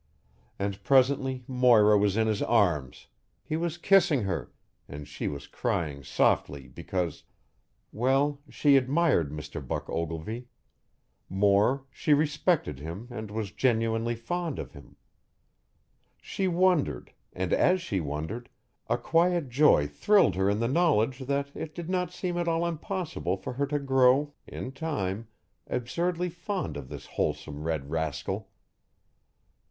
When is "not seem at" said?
21.91-22.47